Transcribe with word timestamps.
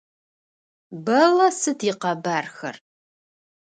Бэллэ 1.05 1.47
сыд 1.59 1.79
икъэбархэр? 1.89 2.75